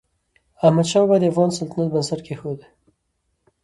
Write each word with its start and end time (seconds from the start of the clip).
احمدشاه 0.65 1.03
بابا 1.07 1.15
د 1.19 1.23
افغان 1.31 1.49
سلطنت 1.57 1.89
بنسټ 1.93 2.19
کېښود. 2.27 2.59